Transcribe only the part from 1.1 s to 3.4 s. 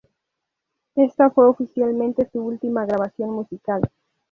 fue oficialmente su última grabación